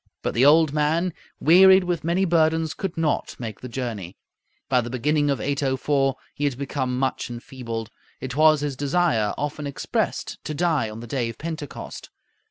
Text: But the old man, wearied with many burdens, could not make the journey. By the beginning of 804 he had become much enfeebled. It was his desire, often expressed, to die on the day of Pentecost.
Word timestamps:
But 0.23 0.33
the 0.33 0.47
old 0.47 0.73
man, 0.73 1.13
wearied 1.39 1.83
with 1.83 2.03
many 2.03 2.25
burdens, 2.25 2.73
could 2.73 2.97
not 2.97 3.35
make 3.37 3.59
the 3.61 3.69
journey. 3.69 4.17
By 4.67 4.81
the 4.81 4.89
beginning 4.89 5.29
of 5.29 5.39
804 5.39 6.15
he 6.33 6.45
had 6.45 6.57
become 6.57 6.97
much 6.97 7.29
enfeebled. 7.29 7.91
It 8.19 8.35
was 8.35 8.61
his 8.61 8.75
desire, 8.75 9.35
often 9.37 9.67
expressed, 9.67 10.43
to 10.45 10.55
die 10.55 10.89
on 10.89 11.01
the 11.01 11.05
day 11.05 11.29
of 11.29 11.37
Pentecost. 11.37 12.09